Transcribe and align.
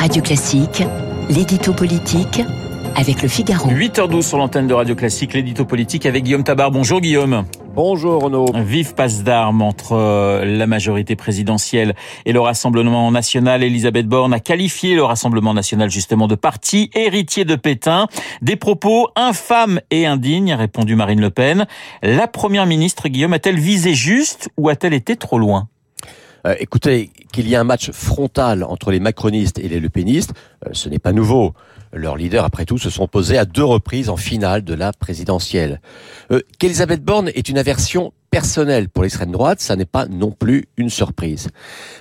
Radio 0.00 0.22
Classique, 0.22 0.82
l'édito 1.28 1.74
politique 1.74 2.40
avec 2.96 3.20
le 3.20 3.28
Figaro. 3.28 3.68
8h12 3.68 4.22
sur 4.22 4.38
l'antenne 4.38 4.66
de 4.66 4.72
Radio 4.72 4.94
Classique, 4.94 5.34
l'édito 5.34 5.66
politique 5.66 6.06
avec 6.06 6.24
Guillaume 6.24 6.42
Tabar. 6.42 6.70
Bonjour 6.70 7.02
Guillaume. 7.02 7.44
Bonjour 7.74 8.22
Renaud. 8.22 8.46
Vive 8.64 8.94
passe 8.94 9.22
d'armes 9.24 9.60
entre 9.60 9.92
euh, 9.92 10.46
la 10.46 10.66
majorité 10.66 11.16
présidentielle 11.16 11.94
et 12.24 12.32
le 12.32 12.40
Rassemblement 12.40 13.10
national. 13.10 13.62
Elisabeth 13.62 14.06
Borne 14.06 14.32
a 14.32 14.40
qualifié 14.40 14.94
le 14.94 15.04
Rassemblement 15.04 15.52
national 15.52 15.90
justement 15.90 16.28
de 16.28 16.34
parti 16.34 16.90
héritier 16.94 17.44
de 17.44 17.56
Pétain. 17.56 18.06
Des 18.40 18.56
propos 18.56 19.08
infâmes 19.16 19.80
et 19.90 20.06
indignes, 20.06 20.54
a 20.54 20.56
répondu 20.56 20.94
Marine 20.94 21.20
Le 21.20 21.28
Pen. 21.28 21.66
La 22.02 22.26
première 22.26 22.64
ministre, 22.64 23.08
Guillaume, 23.08 23.34
a-t-elle 23.34 23.60
visé 23.60 23.92
juste 23.92 24.48
ou 24.56 24.70
a-t-elle 24.70 24.94
été 24.94 25.16
trop 25.16 25.38
loin? 25.38 25.68
Euh, 26.46 26.54
écoutez, 26.58 27.10
qu'il 27.32 27.48
y 27.48 27.54
ait 27.54 27.56
un 27.56 27.64
match 27.64 27.90
frontal 27.90 28.64
entre 28.64 28.90
les 28.90 29.00
macronistes 29.00 29.58
et 29.58 29.68
les 29.68 29.80
lepénistes, 29.80 30.32
euh, 30.66 30.70
ce 30.72 30.88
n'est 30.88 30.98
pas 30.98 31.12
nouveau. 31.12 31.54
Leurs 31.92 32.16
leaders, 32.16 32.44
après 32.44 32.64
tout, 32.64 32.78
se 32.78 32.90
sont 32.90 33.08
posés 33.08 33.36
à 33.36 33.44
deux 33.44 33.64
reprises 33.64 34.08
en 34.10 34.16
finale 34.16 34.62
de 34.62 34.74
la 34.74 34.92
présidentielle. 34.92 35.80
Euh, 36.30 36.40
Qu'Elisabeth 36.58 37.04
Borne 37.04 37.30
est 37.34 37.48
une 37.48 37.58
aversion 37.58 38.12
personnelle 38.30 38.88
pour 38.88 39.02
l'extrême 39.02 39.32
droite, 39.32 39.60
ça 39.60 39.74
n'est 39.76 39.84
pas 39.84 40.06
non 40.06 40.30
plus 40.30 40.66
une 40.76 40.90
surprise. 40.90 41.48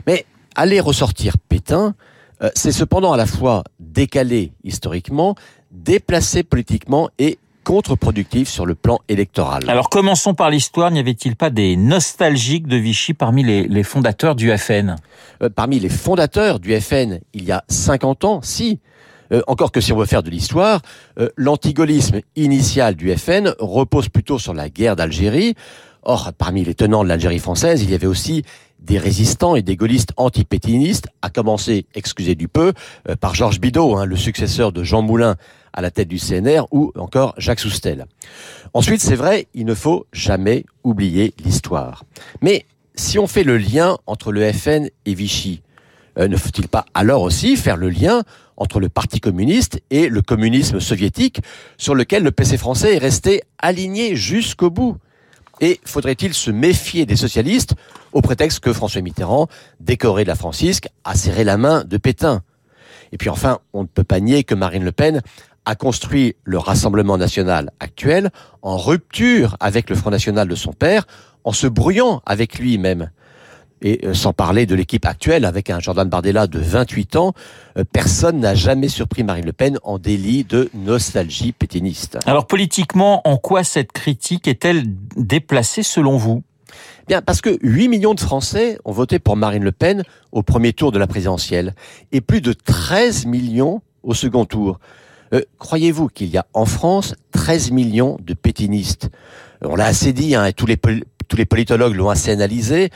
Mais 0.05 0.25
aller 0.55 0.79
ressortir 0.79 1.37
Pétain, 1.37 1.95
euh, 2.43 2.49
c'est 2.55 2.71
cependant 2.71 3.13
à 3.13 3.17
la 3.17 3.25
fois 3.25 3.63
décalé 3.79 4.51
historiquement, 4.63 5.35
déplacé 5.71 6.43
politiquement 6.43 7.09
et 7.17 7.39
contre-productif 7.63 8.49
sur 8.49 8.65
le 8.65 8.75
plan 8.75 8.99
électoral. 9.09 9.69
Alors 9.69 9.89
commençons 9.89 10.33
par 10.33 10.49
l'histoire. 10.49 10.91
N'y 10.91 10.99
avait-il 10.99 11.35
pas 11.35 11.49
des 11.49 11.75
nostalgiques 11.75 12.67
de 12.67 12.77
Vichy 12.77 13.13
parmi 13.13 13.43
les, 13.43 13.67
les 13.67 13.83
fondateurs 13.83 14.35
du 14.35 14.55
FN 14.57 14.95
euh, 15.43 15.49
Parmi 15.53 15.79
les 15.79 15.89
fondateurs 15.89 16.59
du 16.59 16.79
FN, 16.79 17.19
il 17.33 17.43
y 17.43 17.51
a 17.51 17.63
50 17.67 18.25
ans, 18.25 18.39
si. 18.41 18.79
Euh, 19.31 19.41
encore 19.47 19.71
que 19.71 19.81
si 19.81 19.93
on 19.93 19.97
veut 19.97 20.05
faire 20.05 20.23
de 20.23 20.29
l'histoire, 20.29 20.81
euh, 21.19 21.29
l'antigolisme 21.35 22.21
initial 22.35 22.95
du 22.95 23.15
FN 23.15 23.53
repose 23.59 24.09
plutôt 24.09 24.39
sur 24.39 24.53
la 24.53 24.69
guerre 24.69 24.95
d'Algérie. 24.95 25.55
Or, 26.03 26.31
parmi 26.37 26.63
les 26.63 26.73
tenants 26.73 27.03
de 27.03 27.09
l'Algérie 27.09 27.39
française, 27.39 27.83
il 27.83 27.91
y 27.91 27.93
avait 27.93 28.07
aussi 28.07 28.43
des 28.79 28.97
résistants 28.97 29.55
et 29.55 29.61
des 29.61 29.75
gaullistes 29.75 30.13
antipétinistes, 30.17 31.07
à 31.21 31.29
commencer, 31.29 31.85
excusez 31.93 32.35
du 32.35 32.47
peu, 32.47 32.73
euh, 33.09 33.15
par 33.15 33.35
Georges 33.35 33.59
Bidault, 33.59 33.97
hein, 33.97 34.05
le 34.05 34.15
successeur 34.15 34.71
de 34.71 34.83
Jean 34.83 35.01
Moulin 35.01 35.35
à 35.73 35.81
la 35.81 35.91
tête 35.91 36.07
du 36.07 36.17
CNR, 36.17 36.65
ou 36.71 36.91
encore 36.95 37.33
Jacques 37.37 37.59
Soustel. 37.59 38.05
Ensuite, 38.73 39.01
c'est 39.01 39.15
vrai, 39.15 39.47
il 39.53 39.65
ne 39.65 39.73
faut 39.73 40.05
jamais 40.13 40.65
oublier 40.83 41.33
l'histoire. 41.43 42.03
Mais 42.41 42.65
si 42.95 43.17
on 43.17 43.27
fait 43.27 43.43
le 43.43 43.57
lien 43.57 43.97
entre 44.05 44.31
le 44.31 44.51
FN 44.51 44.89
et 45.05 45.13
Vichy, 45.13 45.61
euh, 46.17 46.27
ne 46.27 46.37
faut-il 46.37 46.67
pas 46.67 46.85
alors 46.93 47.21
aussi 47.21 47.55
faire 47.55 47.77
le 47.77 47.89
lien 47.89 48.23
entre 48.57 48.79
le 48.79 48.89
Parti 48.89 49.19
communiste 49.19 49.81
et 49.89 50.09
le 50.09 50.21
communisme 50.21 50.79
soviétique, 50.79 51.41
sur 51.77 51.95
lequel 51.95 52.23
le 52.23 52.31
PC 52.31 52.57
français 52.57 52.95
est 52.95 52.99
resté 52.99 53.41
aligné 53.57 54.15
jusqu'au 54.15 54.69
bout? 54.69 54.97
Et 55.61 55.79
faudrait-il 55.85 56.33
se 56.33 56.51
méfier 56.51 57.05
des 57.05 57.15
socialistes 57.15 57.75
au 58.11 58.21
prétexte 58.21 58.59
que 58.59 58.73
François 58.73 59.01
Mitterrand, 59.01 59.47
décoré 59.79 60.23
de 60.23 60.29
la 60.29 60.35
Francisque, 60.35 60.87
a 61.03 61.15
serré 61.15 61.43
la 61.43 61.57
main 61.57 61.83
de 61.83 61.97
Pétain? 61.97 62.43
Et 63.11 63.17
puis 63.17 63.29
enfin, 63.29 63.59
on 63.73 63.83
ne 63.83 63.87
peut 63.87 64.03
pas 64.03 64.19
nier 64.19 64.43
que 64.43 64.55
Marine 64.55 64.83
Le 64.83 64.91
Pen 64.91 65.21
a 65.69 65.75
construit 65.75 66.35
le 66.45 66.57
Rassemblement 66.57 67.19
national 67.19 67.69
actuel 67.79 68.31
en 68.63 68.75
rupture 68.75 69.55
avec 69.59 69.91
le 69.91 69.95
Front 69.95 70.09
national 70.09 70.47
de 70.47 70.55
son 70.55 70.73
père, 70.73 71.05
en 71.43 71.51
se 71.51 71.67
brouillant 71.67 72.23
avec 72.25 72.57
lui 72.57 72.79
même 72.79 73.11
et 73.81 74.05
euh, 74.05 74.13
sans 74.15 74.33
parler 74.33 74.65
de 74.65 74.73
l'équipe 74.73 75.05
actuelle 75.05 75.45
avec 75.45 75.69
un 75.69 75.79
Jordan 75.79 76.09
Bardella 76.09 76.47
de 76.47 76.59
28 76.59 77.15
ans, 77.17 77.33
euh, 77.77 77.83
personne 77.89 78.39
n'a 78.39 78.55
jamais 78.55 78.87
surpris 78.87 79.23
Marine 79.23 79.45
Le 79.45 79.53
Pen 79.53 79.77
en 79.83 79.99
délit 79.99 80.43
de 80.43 80.69
nostalgie 80.73 81.51
pétiniste. 81.51 82.17
Alors 82.25 82.47
politiquement, 82.47 83.21
en 83.25 83.37
quoi 83.37 83.63
cette 83.63 83.91
critique 83.91 84.47
est-elle 84.47 84.83
déplacée 85.15 85.83
selon 85.83 86.17
vous? 86.17 86.43
Bien, 87.07 87.21
parce 87.21 87.41
que 87.41 87.57
8 87.61 87.87
millions 87.89 88.15
de 88.15 88.19
Français 88.19 88.79
ont 88.85 88.91
voté 88.91 89.19
pour 89.19 89.35
Marine 89.35 89.63
Le 89.63 89.71
Pen 89.71 90.03
au 90.31 90.41
premier 90.41 90.73
tour 90.73 90.91
de 90.91 90.97
la 90.97 91.07
présidentielle 91.07 91.75
et 92.11 92.21
plus 92.21 92.41
de 92.41 92.53
13 92.53 93.27
millions 93.27 93.81
au 94.03 94.15
second 94.15 94.45
tour. 94.45 94.79
Euh, 95.33 95.41
Croyez-vous 95.57 96.07
qu'il 96.07 96.27
y 96.27 96.37
a 96.37 96.45
en 96.53 96.65
France 96.65 97.15
13 97.31 97.71
millions 97.71 98.17
de 98.21 98.33
pétinistes? 98.33 99.09
On 99.61 99.75
l'a 99.75 99.85
assez 99.85 100.13
dit, 100.13 100.35
hein, 100.35 100.45
et 100.45 100.53
tous 100.53 100.65
les, 100.65 100.77
politologues 101.45 101.95
l'ont 101.95 102.09
assez 102.09 102.31
analysé 102.31 102.89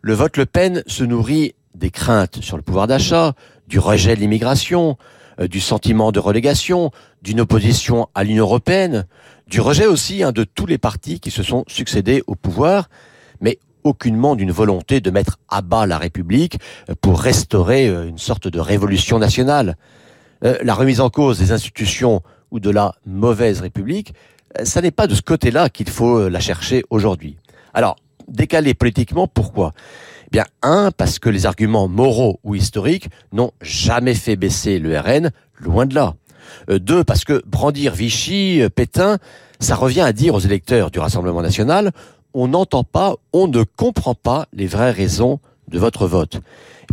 le 0.00 0.14
vote 0.14 0.36
Le 0.36 0.46
Pen 0.46 0.82
se 0.86 1.04
nourrit 1.04 1.54
des 1.74 1.90
craintes 1.90 2.40
sur 2.40 2.56
le 2.56 2.62
pouvoir 2.62 2.86
d'achat, 2.86 3.34
du 3.66 3.78
rejet 3.78 4.14
de 4.14 4.20
l'immigration, 4.20 4.96
euh, 5.40 5.48
du 5.48 5.60
sentiment 5.60 6.12
de 6.12 6.20
relégation, 6.20 6.90
d'une 7.22 7.40
opposition 7.40 8.08
à 8.14 8.24
l'Union 8.24 8.44
européenne, 8.44 9.06
du 9.48 9.60
rejet 9.60 9.86
aussi 9.86 10.22
hein, 10.22 10.32
de 10.32 10.44
tous 10.44 10.66
les 10.66 10.78
partis 10.78 11.20
qui 11.20 11.30
se 11.30 11.42
sont 11.42 11.64
succédés 11.66 12.22
au 12.26 12.36
pouvoir, 12.36 12.88
mais 13.40 13.58
aucunement 13.84 14.36
d'une 14.36 14.52
volonté 14.52 15.00
de 15.00 15.10
mettre 15.10 15.38
à 15.48 15.62
bas 15.62 15.86
la 15.86 15.98
République 15.98 16.58
euh, 16.88 16.94
pour 17.00 17.20
restaurer 17.20 17.86
une 17.88 18.18
sorte 18.18 18.46
de 18.46 18.60
révolution 18.60 19.18
nationale. 19.18 19.76
La 20.42 20.74
remise 20.74 21.00
en 21.00 21.10
cause 21.10 21.38
des 21.38 21.52
institutions 21.52 22.22
ou 22.50 22.60
de 22.60 22.70
la 22.70 22.94
mauvaise 23.06 23.60
République, 23.60 24.14
ça 24.62 24.80
n'est 24.80 24.90
pas 24.90 25.06
de 25.06 25.14
ce 25.14 25.22
côté-là 25.22 25.68
qu'il 25.68 25.88
faut 25.88 26.28
la 26.28 26.40
chercher 26.40 26.84
aujourd'hui. 26.90 27.36
Alors, 27.74 27.96
décalé 28.28 28.74
politiquement. 28.74 29.26
Pourquoi? 29.26 29.72
Eh 30.26 30.30
Bien, 30.30 30.44
un, 30.62 30.90
parce 30.90 31.18
que 31.18 31.28
les 31.28 31.46
arguments 31.46 31.88
moraux 31.88 32.40
ou 32.44 32.54
historiques 32.54 33.08
n'ont 33.32 33.52
jamais 33.62 34.14
fait 34.14 34.36
baisser 34.36 34.78
le 34.78 34.98
RN, 34.98 35.30
loin 35.58 35.86
de 35.86 35.94
là. 35.94 36.14
Euh, 36.70 36.78
deux, 36.78 37.04
parce 37.04 37.24
que 37.24 37.42
brandir 37.46 37.94
Vichy, 37.94 38.60
euh, 38.60 38.68
Pétain, 38.68 39.18
ça 39.60 39.74
revient 39.74 40.02
à 40.02 40.12
dire 40.12 40.34
aux 40.34 40.40
électeurs 40.40 40.90
du 40.90 40.98
Rassemblement 40.98 41.42
national, 41.42 41.92
on 42.34 42.48
n'entend 42.48 42.84
pas, 42.84 43.14
on 43.32 43.48
ne 43.48 43.62
comprend 43.62 44.14
pas 44.14 44.46
les 44.52 44.66
vraies 44.66 44.90
raisons 44.90 45.40
de 45.68 45.78
votre 45.78 46.06
vote. 46.06 46.40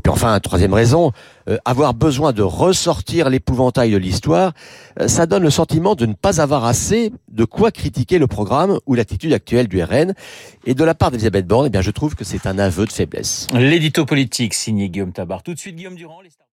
Et 0.06 0.08
puis 0.08 0.14
enfin, 0.14 0.40
troisième 0.40 0.76
raison, 0.76 1.14
euh, 1.50 1.58
avoir 1.66 1.96
besoin 1.96 2.32
de 2.32 2.44
ressortir 2.44 3.28
l'épouvantail 3.28 3.90
de 3.90 3.98
l'histoire, 3.98 4.54
euh, 5.00 5.08
ça 5.08 5.26
donne 5.26 5.42
le 5.42 5.50
sentiment 5.50 5.96
de 5.96 6.06
ne 6.06 6.14
pas 6.14 6.42
avoir 6.42 6.64
assez 6.64 7.12
de 7.32 7.44
quoi 7.44 7.72
critiquer 7.72 8.20
le 8.20 8.28
programme 8.28 8.78
ou 8.86 8.94
l'attitude 8.94 9.34
actuelle 9.34 9.68
du 9.68 9.82
RN. 9.82 10.14
Et 10.68 10.76
de 10.76 10.84
la 10.84 10.94
part 10.94 11.10
d'Elisabeth 11.10 11.48
Borne, 11.48 11.66
eh 11.66 11.70
bien, 11.72 11.82
je 11.82 11.90
trouve 11.90 12.14
que 12.14 12.24
c'est 12.24 12.46
un 12.46 12.60
aveu 12.60 12.86
de 12.86 12.92
faiblesse. 12.92 13.48
L'édito 13.52 14.06
politique 14.06 14.54
signé 14.54 14.90
Guillaume 14.90 15.12
Tabar. 15.12 15.42
Tout 15.42 15.56
de 15.56 15.60
suite, 15.60 15.76
Guillaume 15.76 15.96
Durand. 15.96 16.20